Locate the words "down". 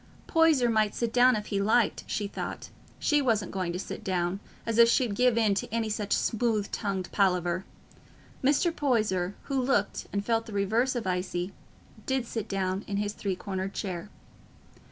1.13-1.35, 4.03-4.39, 12.49-12.83